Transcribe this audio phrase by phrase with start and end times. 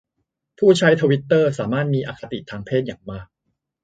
[0.59, 3.27] ผู้ใช้ทวิตเตอร์สามารถมีอคติทางเพศอย่างมาก